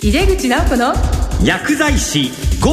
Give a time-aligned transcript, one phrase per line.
[0.00, 0.94] 井出口直子の
[1.42, 2.30] 薬剤師
[2.60, 2.70] GO!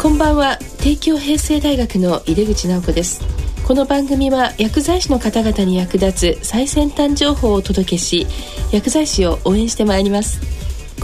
[0.00, 0.56] こんばんは。
[0.80, 3.20] 帝京平成大学の井出口直子です。
[3.66, 8.28] この番組は薬剤師の方々に役立つ最先端情報をお届けし
[8.70, 10.40] 薬剤師を応援してまいります。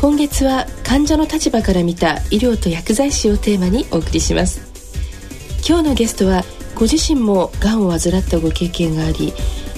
[0.01, 4.61] 今月は患者の立場から見た医療と薬剤師をテーマにお送りします。
[5.69, 6.45] 今日のゲストは
[6.75, 9.33] ご自身もがんを患ったご経験があり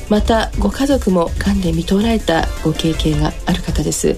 [0.08, 4.16] またご家族もがんで見とられたご経験がある方です。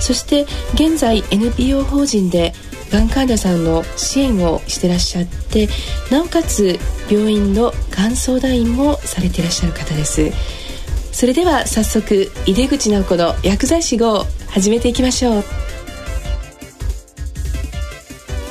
[0.00, 2.52] そして現在 NPO 法人で
[2.90, 5.68] がん患者さんの支援をしてらっしゃって
[6.10, 6.78] なおかつ
[7.10, 10.30] 病院のがん相談員もされていらっしゃる方です。
[11.12, 15.44] それでは早速井出口直子の薬剤師号を始めていきましょう。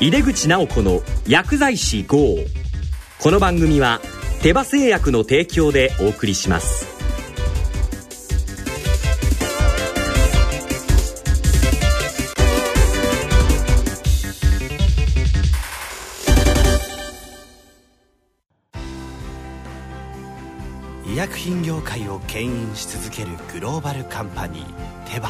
[0.01, 2.37] 井出口直子の薬剤師 GO!
[3.21, 3.99] この番組は
[4.41, 6.87] 手羽製薬の提供でお送りします。
[21.05, 25.29] 医薬品業界を牽引し続けるグローバルカンパニーテバ。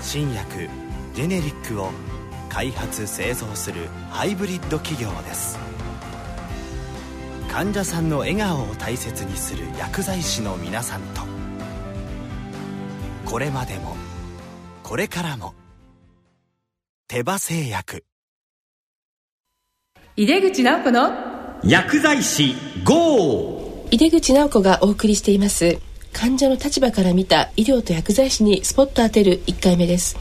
[0.00, 0.68] 新薬
[1.14, 1.90] ジェネリックを
[2.48, 5.65] 開発製造するハイブリッド企業です。
[7.56, 11.22] 患者さんの笑顔を大切にする薬剤師の皆さんと。
[13.24, 13.96] これまでも
[14.82, 15.54] これからも
[17.08, 18.04] 手羽製薬。
[20.16, 21.12] 井出口直子の
[21.64, 23.86] 薬剤師 GO!
[23.90, 25.78] 井出口直子がお送りしています。
[26.12, 30.18] 患者の立場から見た医療と薬剤師にスポット当てる1回目です。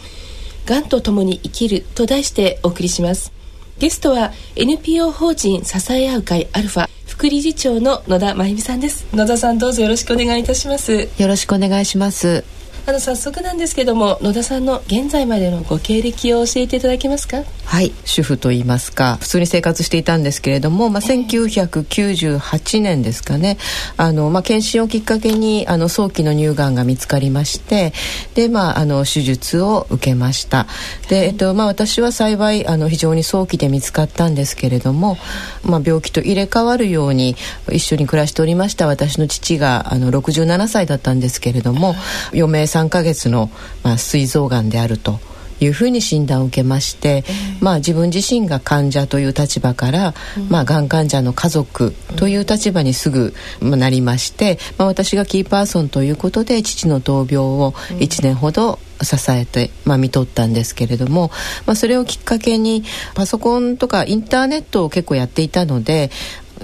[0.66, 3.31] がんと共に生きると題してお送りします
[3.77, 9.05] ゲストは NPO 法人支え合う会アルファ副理事長の野田真由美さんです。
[9.13, 11.09] 野田さんどうぞよろしくお願いいたします。
[11.17, 12.43] よろしくお願いします。
[12.88, 17.44] あの早速なんですけども野田さんの現在までのご経歴を教えていただけますか？
[17.66, 19.18] はい主婦と言いますか。
[19.19, 23.57] 普通に生活していたんですけれども、まあ、1998年ですかね。
[23.97, 27.91] あの、まあ、検診をきっかけにあの早期の乳がんが見つかりまして
[28.35, 30.68] で、まあ、あの手術を受けました。
[31.09, 35.18] で、えっとまあ、私は幸いあの非常に早期で見つかったんですけれども、
[35.63, 37.35] まあ、病気と入れ替わるように
[37.72, 41.95] 一緒に暮らしておりました私の父があの67歳だったんですけれども
[42.31, 43.50] 余命3ヶ月の、
[43.84, 45.19] まあ、膵臓がんであると。
[45.62, 47.24] いうふうに診断を受けまして、
[47.62, 50.13] まあ、自分自身が患者という立場から、
[50.50, 57.72] まあ、がん患者の家族という立場にすぐ、まあ、なりまして、まあ、私がキーパーソンということで父の闘病を
[58.02, 61.31] 1年ほど支えて、まあ、見とったんですけれども、
[61.66, 66.12] まあ、それをきっかけにパソコンとかインターネットを結構やっていたので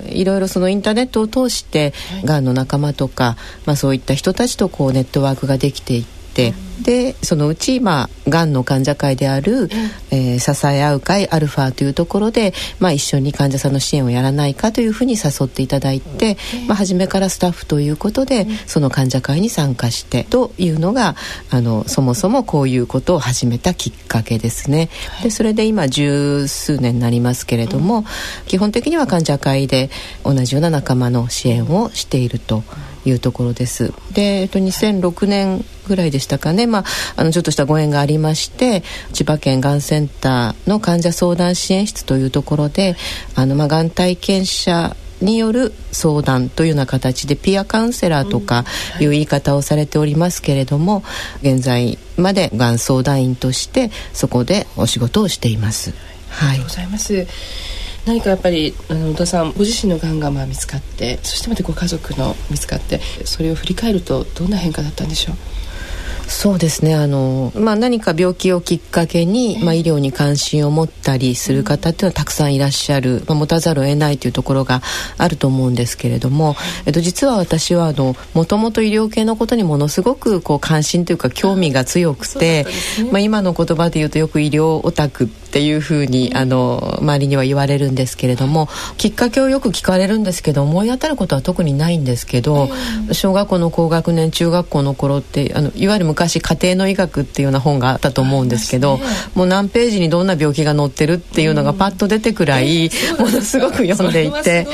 [0.09, 1.93] いろいろそのインターネットを通して
[2.23, 6.20] がんの仲間とか、まあ、そういった人たちとこうネットワークができていって。
[6.33, 9.69] でそのうち、まあ、がんの患者会である、
[10.09, 16.37] えー支え合う会アルファというところで、まあ、一緒に患者さんの支援をやらないかというふうに誘っていただいて、
[16.67, 21.15] まあ、初めからスタッフということで、その患者会に参加してというのが
[21.49, 24.89] あのそもそもこういうことを始めたきっかけですね。
[25.21, 28.05] でそれで今十数年になりますけれども、
[28.47, 29.89] 基本的には患者会で
[30.23, 32.63] 同じような仲間の支援をしていると。
[33.05, 33.93] いうところです。
[34.13, 36.85] で、えっと、2006年ぐらいでしたかね、まあ、
[37.15, 42.95] あのちょっとしたご縁がありまして千葉県がんセンターの患者相談支援室というところで
[43.35, 48.65] あの、まあ、がん体験者による相談というような形でピアカウンセラーとか
[48.99, 51.03] いう言い方をされておりますけれども、
[51.41, 55.93] 現在までがん相談員としてそこでお仕事をしています。
[56.29, 56.49] はい。
[56.49, 57.27] ありがとうございます
[58.05, 65.35] 何かやっぱりあの野田さんご自身のがんがまあ見つかってそしてまたご家族の見つかってそれを振り返るとどんな変化だったんでしょう？
[66.27, 66.95] そうですね。
[66.95, 74.81] あの、まあ、何か病気をきっかけに、まあ、医療に関心を持ったりする方っていうのはたくさんいらっしゃる、まあ、持たざるを得ないというところが
[75.17, 76.55] あると思うんですけれども、
[76.85, 77.93] えっと、実は私は
[78.33, 82.65] もともと医療系のことにものすごくこう関心というか興味が強くて、
[83.11, 92.69] まあ、今の言葉で言うとよく医療オタクっていうふうにあの周りには言われるんですけれどもきっかけをよく聞かれるんですけど思い当たることは特にないんですけど、
[93.11, 98.99] 小学校の高学年中学校の頃ってあのいわゆる昔家庭の医学っていうような本があったと思うんですけど、
[99.33, 104.67] もう何ページにどんな病気が載ってるっていうのがパッと出てくらい、ものすごく読んでいて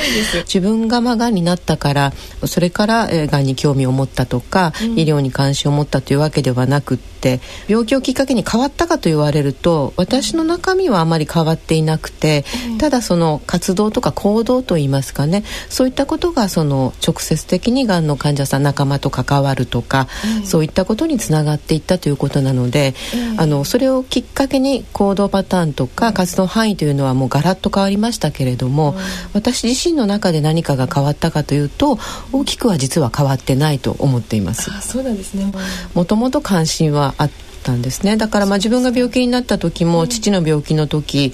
[0.46, 2.14] 自分がまあがんになったから
[2.46, 7.17] それから、えー、がんに興味を持ったとか、医療に関心を持ったというわけではなくって。
[7.18, 12.46] って病気をきっかけに変わったかと言われると私の中身はあまり変わっていなくて、
[12.78, 20.08] ただその活動とか行動といいますかねそういったことがその直接的にがんの患者さん仲間と関わるとか、
[20.46, 22.94] そういったことにつながっていったということなので、
[23.38, 28.96] あのそれをきっかけに行動パターンとか活動範囲というのはもうガラッと変わりましたけれども、
[29.34, 31.98] 私自身の中で何かが変わったかというと
[32.32, 34.70] 大きくは実は変わってないと思っています。
[34.82, 35.52] そうなんですね。
[35.94, 37.32] もともと関心はあっ
[37.64, 38.18] たんですね。
[38.18, 41.34] だからまあ自分が病気になった時も、父の病気の時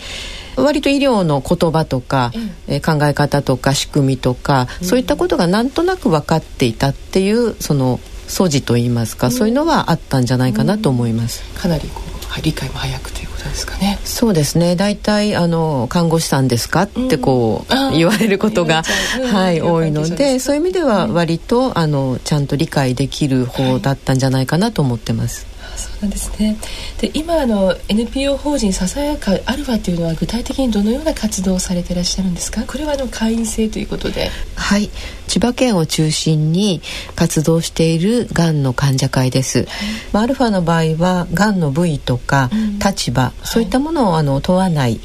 [0.56, 2.31] 割と医療の言葉とか、
[2.68, 11.44] え考え方とか仕組みとか、そういったことがなんとなく分かっていたっていうその素地といいますか、そういうのはあったんじゃないかなと思います。
[11.60, 14.00] かなりこう理解も早くということですかね。
[14.04, 14.75] そうですね。
[14.75, 16.84] 大体あの看護師さんですか？
[16.84, 18.84] ってこう、言われることが、
[19.31, 25.46] はい多いので、そういう意味では割とあのちゃんと理解できる方だったんじゃないかなと思ってます。
[26.04, 26.58] そうなんですね。
[27.00, 32.64] で今あの NPO 法人ささやかアルファというのは具体的にどのような活動をされていらっしゃるんですか？
[32.66, 34.30] これはあの会員制ということで。
[34.56, 34.90] はい。
[35.28, 36.82] 千葉県を中心に
[37.16, 39.68] 活動しているがんの患者会です、はい、
[40.12, 42.52] まあ、アルファの場合はがんの部位とか
[42.86, 45.00] 立場、うん、そういったものをあの問わない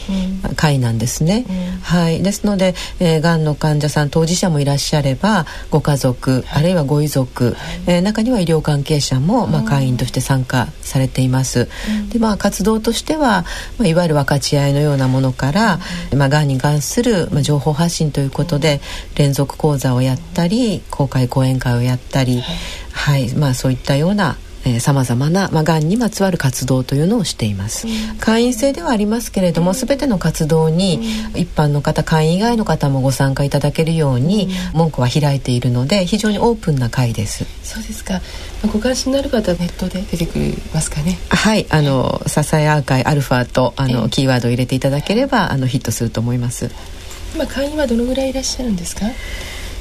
[0.57, 2.23] 会なんですね、うん、はい。
[2.23, 7.55] ですので、えー、がんの患者さん当事者もいらっしゃればご家族、はい、あるいはご遺族、はい、
[7.87, 13.45] えー、中には医療関係者も、まあ、会員として参加されています、うん、でまあ活動としては、
[13.79, 15.79] まあ、いわゆる分かち合いのようなものから、
[16.17, 18.81] まあ、がんに関する、まあ、情報発信ということで
[19.17, 22.43] 連続講座をやったり公開講演会をやったり、
[22.93, 24.37] はい、まあ、そういったような
[24.81, 30.97] さまざまな、まあ、がんにまつわる活動というのをしています、うん、会員制ではありますけれども、うん、全ての活動に
[31.35, 37.47] 一般の方会員以外の方もご参加いただけるように門戸は開いているので非常にオープンな会です。
[37.63, 38.21] そうですか、ま
[38.65, 41.19] あ、ご関心のある方はネットで出てくりますかね。
[41.29, 46.71] はいあの「ささや会アルファと」あの、キーワードを入れていただければあのヒットすると思います。
[47.35, 49.07] 今会員はどのぐらいいらっしゃるんですか？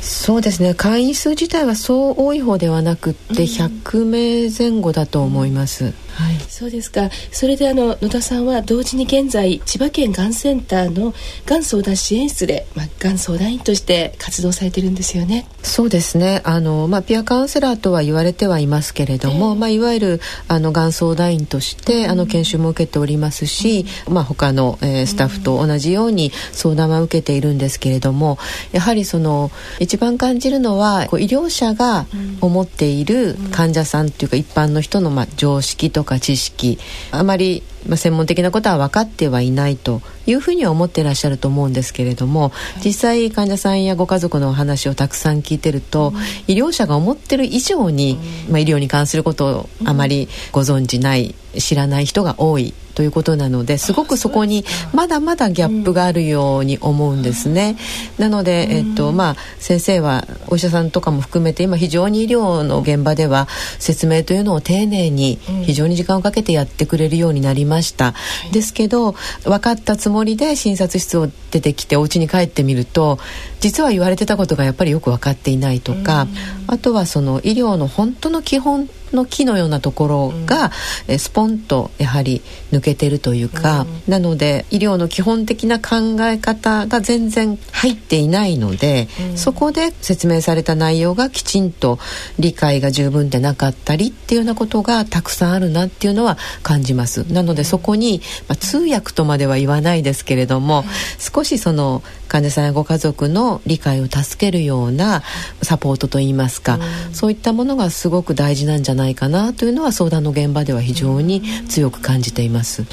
[0.08, 0.74] そうですね。
[0.74, 7.12] 会員数自体はそう多い方ではなくて100名前後だと思います、うんはい、そうですか。
[7.32, 11.14] それであの野田さんは同時に現在千葉県がんセンターの
[11.46, 15.48] がん相談支援室で、まあ、がん相談員として活動されてるんですよね。
[15.62, 16.42] そうですね。
[16.44, 28.40] あの、まあ、ピアカウンセラーとは言われてはいますけれども、えー、まあ、いわゆるあのがん相談員として、うん、あの研修も受けておりますし、うん、まあ、他の、えー、スタッフと同じように相談は受けているんですけれども
[28.72, 32.06] やはりその一番感じるのはこう医療者が
[32.42, 36.80] 思っている患者さんというか一般の人のまあ常識とか知識
[37.12, 42.52] あまりまあ、専門的なことは分かってはいないというふうには思ってらっしゃると思うんですけれども、
[42.84, 46.14] 実際患者さんやご家族のお話をたくさん聞いてると、
[46.48, 48.20] 医療者が思ってる以上に、
[48.50, 57.78] まあ、医療に関することをあまりご存じない知らない人が多いということなのですごくそこにまだまだギャップがあるように思うんですね。
[58.18, 63.48] なので、えっとまあ、先生はお医者さんとかも含めて今非常に医療の現場では
[63.78, 68.16] 説明というのを丁寧に非常に時間をかけてやってくれるようになりました。
[68.52, 69.12] ですけど
[69.44, 73.20] 分かったつもりで診察室を出てきてお家に帰ってみると
[73.60, 76.26] 実は言われてたことがやっぱりよく分かっていないとか
[76.66, 80.72] あとはその医療の本当の基本の木のようなところが、
[81.08, 92.00] うん、スポンとやはり抜けてるというか、うん、なので医療の基本的な考え方が全然入っていないので、うん、そこで説明された内容がきちんと
[92.40, 97.32] 理解が十分でなかったりっていうようなことがたくさんあるなっていうのは感じます。
[97.32, 100.84] なのでそこに、まあ、通訳とまでは言わないですけれども、
[101.20, 105.24] 少しその患者さんやご家族の理解を助けるような
[105.62, 106.80] サポートといいますか、
[107.14, 112.86] そういったものがすごく大事なんじゃないかなというのは相談の現場では非常に強く感じています。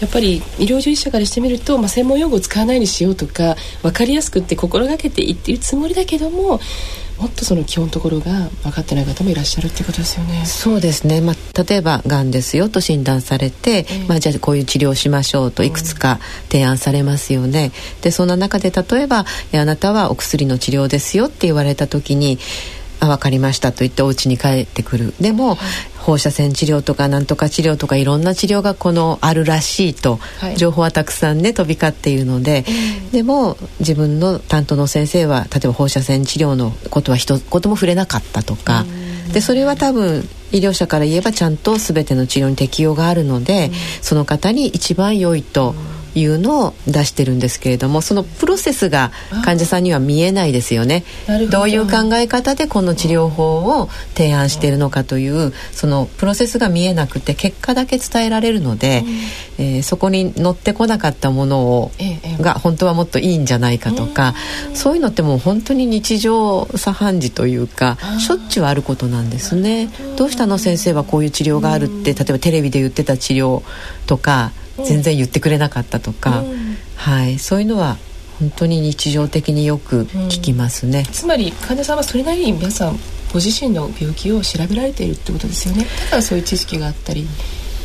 [0.00, 6.60] やっぱり医療従事者からしてみると、まあ、専門用語を使わないようにしようとか分かりやすくって心がけていっているつもりだけども
[7.20, 10.46] もっとその基本のところが分かってない方もいらっしゃるっていうことですよね。
[10.46, 11.20] そうですね。
[11.20, 16.18] まあ例えばがんですよと診断されて、えー、まあじゃあこういう治療しましょうといくつか
[16.50, 17.72] 提案されますよね。
[17.96, 22.38] うん、でそんな中で例えばあなたはお薬の治療ですよって言われた時に。
[23.00, 25.14] あ分かりましたと言ってお家に帰ってくる。
[25.20, 25.56] でも、
[25.98, 32.64] 放射線治療とかなんとか治療とかいろんな治療がこのあるらしいと、はい、情報はたくさんね飛び交っているので、
[33.12, 38.84] でも自分の担当の先生は例えば放射線治療のことは一言も触れなかったとか、
[39.32, 45.74] でそれは多分医療者から言えばちゃんと全ての治療に適用があるので、その方に一番良いと
[46.14, 49.12] いうのを出してるんですけれどもそのプロセスが
[49.44, 51.04] 患者さんには見えないですよね。
[51.50, 51.62] ど。
[51.62, 59.04] ういう考え方でこの治療法を提案しているのかというそのプロセスが見えなくて結果だけ伝えられるので、
[59.58, 61.90] うん、えー、そこに乗ってこなかったものを、
[62.40, 64.34] が本当はもっといいんじゃないかとか、
[64.74, 69.88] そういうのってもう本当に日常茶飯事というかしょっちゅうあることなんですね。
[70.16, 70.58] どうしたの？
[70.58, 73.62] 先生はこういう治療があるって例えばテレビで言ってた治療
[74.06, 74.52] とか
[74.84, 76.44] 全然言ってくれなかったとか、
[76.96, 77.96] はい、そういうのは
[78.38, 82.98] 本当に日常的によく聞きますね、つまり患者さんはそれなりに皆さん
[83.32, 85.84] ご自身の病気を調べられているってことですよね。
[85.84, 87.26] だからそういう知識があったり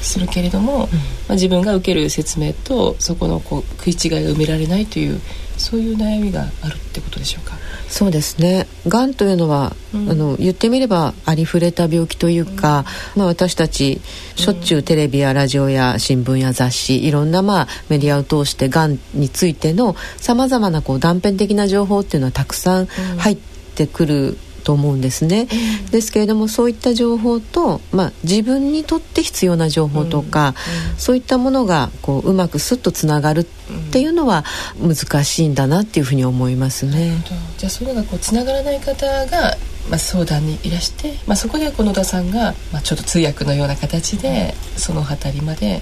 [0.02, 0.88] するけれども、うん、ま
[1.30, 5.20] あ、自分が受ける説明とそこのこう食い違いが埋められないという
[5.58, 7.58] そういう悩みがあるってことでしょうか？
[7.96, 8.68] そうですね。
[8.90, 12.84] がんというのは、うん、あの言ってみればありふれた病気というか、
[13.16, 14.02] うん、まあ、私たち
[14.36, 22.88] しょっちゅうテレビやラジオや新聞や雑誌いろんなまあメディアを通してがんについてのさまざまなこう断片的な情報っていうのはたくさん。
[22.88, 23.38] 入っ
[23.76, 25.48] てくると思うんですね、
[25.86, 30.56] うん、ですけれどもそういった情報と、まあ、自分にとって必要な情報とか、
[30.98, 33.46] そういったものがこううまくスッとつながるっ
[33.92, 34.44] ていうのは
[34.82, 37.24] 難しいんだなっていうふうに思いますね。
[37.58, 39.58] じゃあそういうのがこうつながらない方が
[39.90, 45.80] まあ、相談にいらして、まあ、そこでこの野田さんが、まあ、ちょっと通訳のような形でその辺りまで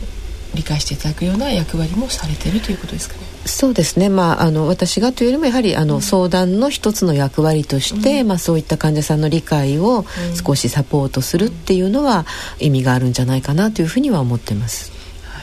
[0.54, 3.22] 理解していただくような役割もされているということですかね。
[3.46, 10.06] そうですね、まあ、あの私がというよりもやはりあの、うん、相談の一つの役割として、うん、まあ、そういった患者さんの理解を
[10.46, 12.26] 少しサポートするっていうのは
[12.60, 14.92] 意味があるんじゃないかなというふうには思ってます。
[15.26, 15.42] は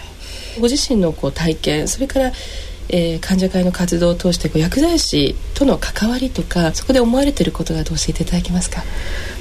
[0.57, 2.33] い、ご自身のこう体験それから
[2.93, 8.83] えー、患者会の活動を通してこう薬剤師との関わりとかそこで思われていることが教えていただけますか？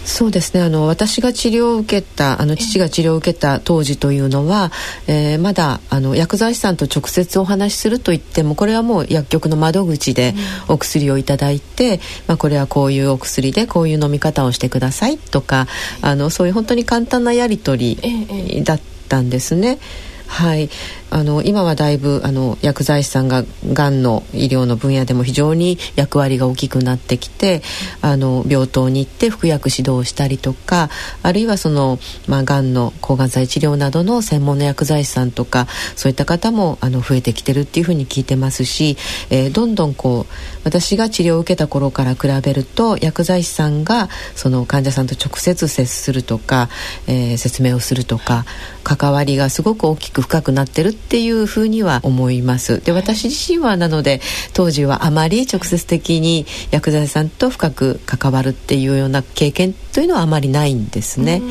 [0.06, 0.62] そうですね。
[0.62, 4.72] あの私が治療を受けたあの父が治療を受けた当時というのは、
[5.08, 10.34] えー、まだあの薬剤師さんと直接お話しするといってもこれはもう薬局の窓口で
[10.68, 15.68] お薬をいただいて、うん、まあ、これはこういうお薬でこういう飲み方をしてくださいとか
[16.01, 19.79] あのそういう本当に簡単なやり取りだったんですね。
[20.27, 20.70] はい
[21.12, 27.62] あの今はだいぶあの薬剤師さんががんの医療の分野でも非常に役割が大きくなってきて
[28.01, 30.89] あの病棟に行って服薬指導をしたりとか
[31.24, 38.98] あるいはその、まあ、がんの抗がん剤治療などの専門の薬剤師さんとかそういった方もあの増えてきてるっていうふうに聞いてますし、
[39.30, 46.70] えー、どんどんこう私が治療を受けた頃から比べると薬剤師さんがその患者さんと直接接するとか、
[47.08, 48.46] えー、説明をするとか
[48.84, 52.82] 関わりがすごく大きく深くなってるっていうふうには思います。
[52.84, 54.22] で私自身はなので
[54.53, 61.41] 当時はあまり直接的に薬剤師さんと深く関わるっていうような経験というのはあまりないんですね。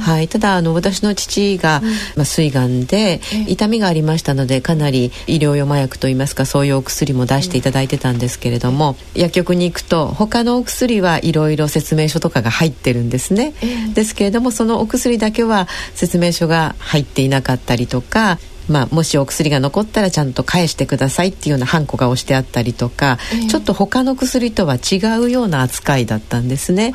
[0.00, 1.80] はい、ただあの私の父が、
[2.16, 13.54] まあ、膵がんで痛みがありましたのでかなり医療用麻薬といいますかそういうお薬も出していただいてたんですけれども薬局に行くと他のお薬はいろいろ説明書とかが入ってるんですね。
[13.94, 18.38] ですけれどもそのお薬だけは説明書が入っていなかったりとか
[18.68, 26.94] まあ、もしお薬が残ったらちゃんと返してくださいっていうようなハンコが押してあったりとか、えー、ちょっと他の薬とは違うような扱いだったんですね、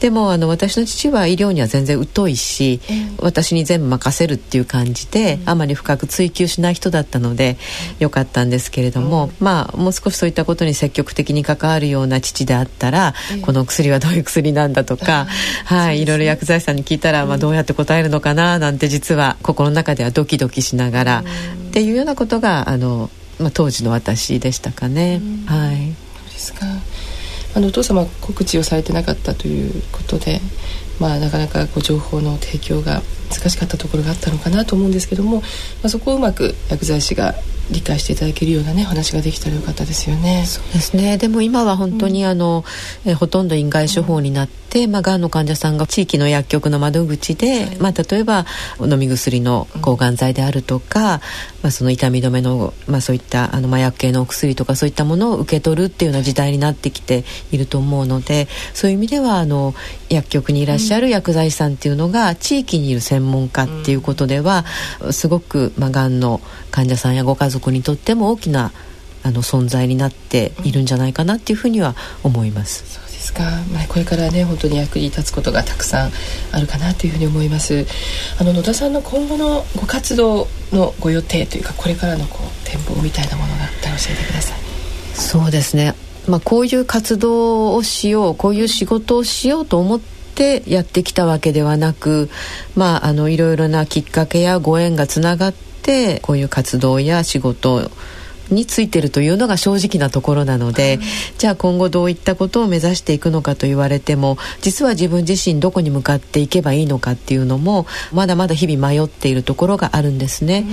[0.00, 7.58] でもあの私の父は医療には全然疎いし、えー、私に全部任せるっていう感じで、あまり深く追求しない人だったので、
[7.98, 15.26] よかったんですけれども、まあもう少しそういったことに積極的に関わるような父であったら、この薬はどういう薬なんだとか、
[15.64, 25.20] はい、いろいろ薬剤師さんに聞いたら、まあ、どうやって答えるのかななんて実は心の中ではドキドキしながらがらっていうようなことがあの、まあ、当時の私でしたかね。
[25.46, 25.94] はい、
[26.32, 26.66] ですか
[27.54, 30.40] あのお父様告知をされてなかったということで、
[31.00, 35.42] まあ、なかなかこう情報の提供が難しかったところがあったのかなと思うんですけども、ま
[35.84, 37.34] あ、そこをうまく薬剤師が
[37.70, 40.44] 理解していただけるようなね話ができたらよかったですよね。
[40.46, 41.18] そうですね。
[41.18, 42.64] でも今は本当にあの、
[43.04, 44.58] うん、えほとんど院外処方になって、
[44.88, 48.44] まあがんの患者さんが地域の薬局の窓口で、はい、まあ例えば
[48.80, 51.20] 飲み薬の抗がん剤であるとか、うん、ま
[51.64, 59.74] あその痛み止めのまあそういったあの麻薬系のお薬とかそういったものを受け取るっていうような時代になってきていると思うので、そういう意味ではあの
[60.10, 64.64] 薬局にいらっしゃる薬剤師さんっていうのが地域にいる専門家っていうことでは、
[65.10, 68.72] すごくまあがんの患者さんやご家族にとっても大きな
[69.22, 73.07] あの存在になっているんじゃないかなっていうふうには思います。
[73.28, 73.42] そうですか、
[73.72, 76.12] まあ、これからね本当に役に立つことがたくさん
[76.52, 77.86] あるかなというふうに思います。
[78.40, 84.58] あの野田さんの今後のご活動のご予定というかこれからのこう展望みたいなものがあったら教えてください。
[85.14, 85.94] そうですね。
[86.26, 92.28] まあ、こういう活動をしようこういう仕事をしようと思ってやってきたわけではなく、
[92.76, 97.90] まあ、あのいろいろなきっかけやご縁がつながってってこういう活動や仕事
[98.50, 100.98] についてるというのが正直なところなので、
[101.38, 110.66] じゃあ今後どういったことを目指していくのかと言われても実は自分自身どこに向かっていけばいいのかっていうのもまだまだ日々迷っているところがあるんですね。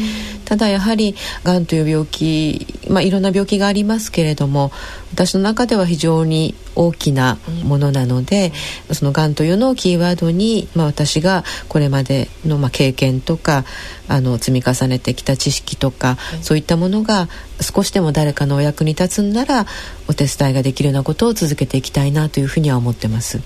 [0.46, 4.72] ただやはりがんという病気、まあ、いろんな病気がありますけれども
[5.14, 8.52] 私の中では非常に大きなものなので、
[8.90, 13.66] うん、そのがんというのをキーワードに、まあ、私がこれまでのまあ経験とか
[14.08, 17.28] あの積み重ねてきた知識とか、はい、そういったものが
[17.62, 19.66] 少しでも誰かのお役に立つんなら
[20.08, 23.40] お手伝いができるようなことを続けていきたいなというふうには思ってます。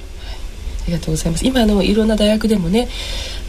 [0.84, 2.88] ありがとうございます今のいろんな大学でもね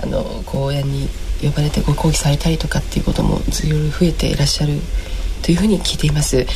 [0.03, 1.09] あの講演に
[1.41, 4.75] 呼ばれてご講義されたりとかっていうこともずいぶん増えていらっしゃる
[5.43, 6.47] というふうに聞いています。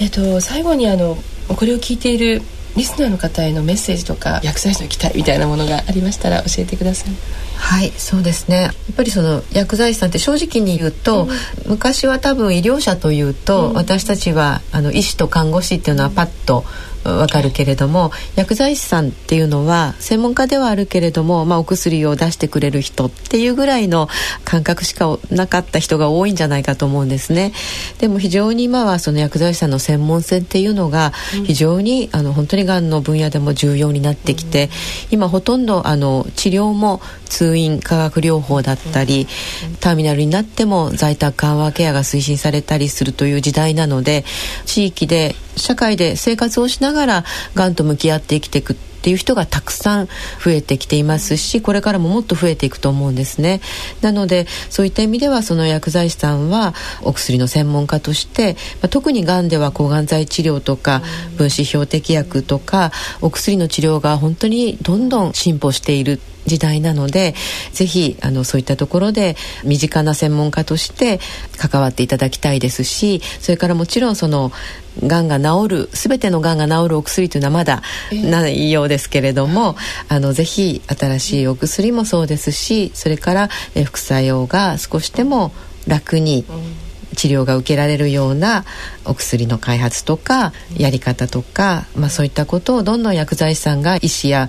[0.00, 1.16] えっと、最後にあの
[1.48, 2.42] これを聞いている
[2.76, 7.14] リスナーの方へのメッセージとか薬剤師の期待みたいなものがありましたら教えてください。
[7.56, 8.62] はいそうですね。
[8.62, 16.64] やっぱりその薬剤師さんって正直に言うと、うん、昔は多分医療者というと、うん、私たちはあの医師と看護師っていうのはパッと
[17.04, 24.08] わかるけれども薬剤師さんっていうのは専門家ではあるけれども、まあ、お薬を出してくれる人っていうぐらいの
[24.44, 27.52] 感覚しかなかった人が多いんじゃないかと思うんですね。
[27.98, 31.12] でも非常に今はその薬剤師さんの専門性っていうのが
[31.46, 34.70] 非常に、あの本当にがんの分野でも重要になってきて、
[35.10, 39.26] 今ほとんどあの治療も通院化学療法だったり、
[39.80, 44.24] ターミナルになっても在宅緩和ケアが推進されたりするという時代なので
[44.66, 46.93] 地域で社会で生活をしながら
[47.54, 50.06] がんと向き合って生きていくっていう人がたくさん
[50.42, 53.60] 増えてきていますしこれからももっと増えていくと思うんですね。
[54.00, 61.02] なのでそういった意味ではその薬剤師さんはお薬の専門家として、まあ、特にがんでは抗がん剤治療とか
[61.36, 67.34] 分子標的薬とかお薬の治療が本当にどんどん進歩している時代なので
[67.72, 71.20] ぜひあのそういったところで身近な専門家として
[71.56, 74.52] 関わっていただきたいですしそれからもちろんその
[75.02, 77.82] がんが治る全てのがんが治るお薬というのはまだ
[78.12, 79.74] ないようですですけれども、
[80.08, 83.48] あのぜひ新しいお薬もそうですしそれから
[83.84, 85.52] 副作用が少しでも
[85.88, 86.44] 楽に
[87.14, 88.64] 治療が受けられるような
[89.04, 94.48] お薬の開発とかやり方とか、まあ、そういったことをどんどん薬剤師さんが医師や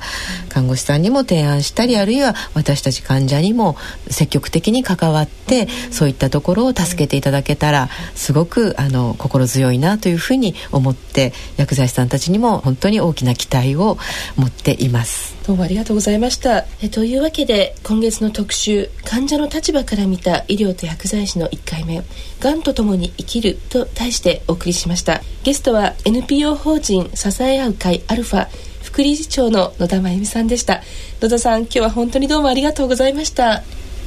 [0.50, 3.76] 看護師さんにも提案したりあるいは私たち患者にも
[4.10, 13.98] 積極的に関わってそういったところを助けていただけたらすごくあの心強いなというふうに思って薬剤師さんたちにも本当に大きな期待を
[14.36, 15.36] 持っています。
[15.46, 22.02] どうもありがとうございましたえというわけで今月の特集患者の立場から見た医療と薬剤師の1回目
[22.56, 25.22] 「がんとともに生きる」と題してお送りしました。
[25.44, 28.48] ゲストは NPO 法人支え合う会アルファ
[28.82, 30.82] 副理事長の野田真由美さんでした。
[31.22, 33.56] 野田さん今日は本当にどうもありがとうございました。
[33.56, 33.64] あ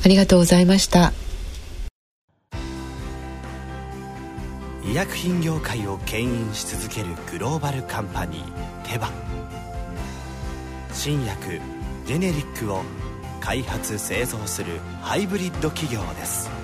[0.07, 1.13] りがとうございました。
[4.91, 9.11] 医薬品業界を牽引し続けるグローバルカンパニーテバ。
[10.95, 11.61] 新薬
[12.07, 12.83] ジェネリックを
[13.41, 16.58] 開発製造するハイブリッド企業です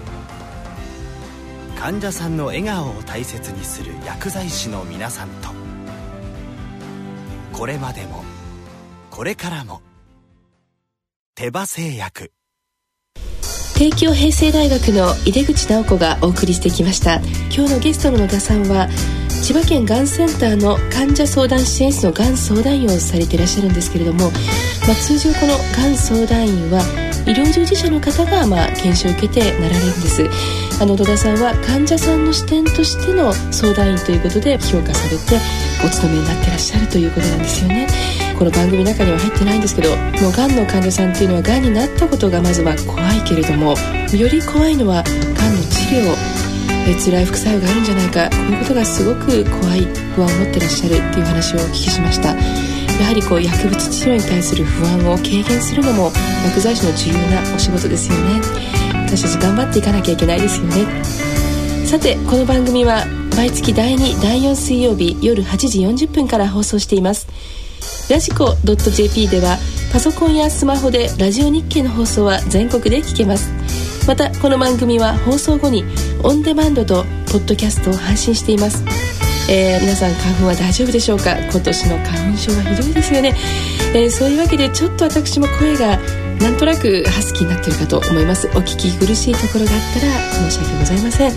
[1.79, 5.51] 患者さんの笑顔を大切にする薬剤師の皆さんと。
[7.53, 8.25] これまでも
[9.11, 9.81] これからも
[11.35, 12.33] 手羽製薬。
[13.77, 17.17] 帝京平成大学の井出口直子がお送りしてきました。
[17.55, 18.89] 今日のゲストの野田さんは
[19.45, 26.81] 千葉県がんセンターの患者相談支援室のがん相談員をされていらっしゃるんですけれども、まあ、通常このがん相談員は
[27.27, 30.64] 医療従事者の方がまあ研修を受けてなられるんです。
[30.81, 35.41] あの戸田さんは患者さんの視点としての相談員ということで評価されて
[35.85, 37.87] お勤めになってらっしゃるということなんですよね。
[38.39, 43.77] この番組の中には入ってないんですけどもうがんの患者さんっていうのはがんになったことがまずは怖いけれども
[44.13, 46.45] より怖いのはがんの治療
[46.87, 49.85] え辛い副作用があるんじゃないかこういうことがすごく怖い
[50.17, 52.35] 不安を持ってらっしゃるっていう話をお聞きしました。
[53.01, 56.13] やはりこう薬物治療に対する不安を軽減するのも
[56.45, 58.74] 薬剤師の重要なお仕事ですよね。
[59.17, 61.05] 私たち頑張っていかなきゃいけないですよね。
[61.87, 63.05] さてこの番組は
[63.37, 67.29] 毎月第2第4水曜日夜8時40分から放送しています。
[68.11, 69.57] ラジコ .jp では
[69.93, 73.53] パソコンやスマホでラジオ日経の放送は全国で聞けます。
[74.09, 75.85] またこの番組は放送後に
[76.25, 78.83] オンデマンドとポッドキャストを配信しています。
[79.49, 81.39] えー、皆さん花粉は大丈夫でしょうか？
[81.39, 83.33] 今年の花粉症はひどいですよね、
[83.95, 85.99] えー、そういうわけでちょっと私も声が
[86.45, 88.49] なんとなくハスキーになってるかと思います。
[88.49, 91.33] お聞き苦しいところがあったら申し訳ございません。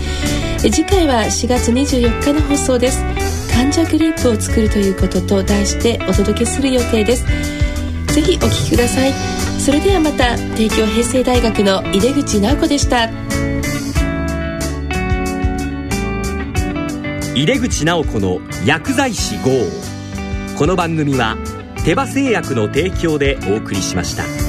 [0.70, 3.02] 次回は4月24日の放送です。
[3.50, 7.24] 患者グループを作るということと題してお届けする予定です。
[8.12, 9.12] ぜひお聞きください。
[9.58, 13.08] それではまた帝京平成大学の井出口直子でした。
[17.34, 19.50] 井出口直子の薬剤師号。
[20.58, 21.38] この番組は
[21.86, 24.47] 手羽製薬の提供でお送りしました。